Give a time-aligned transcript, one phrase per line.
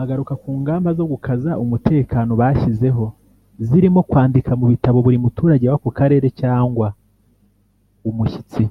[0.00, 3.04] Agaruka ku ngamba zo gukaza umutekano bashyizeho
[3.66, 6.86] zirimo kwandika mu bitabo buri muturage w’ako karere cyangwa
[8.08, 8.62] umushyitsi